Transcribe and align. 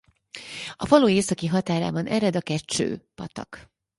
A 0.75 0.85
falu 0.85 1.09
északi 1.09 1.47
határában 1.47 2.05
ered 2.07 2.35
a 2.35 2.41
Kecső-patak. 2.41 3.71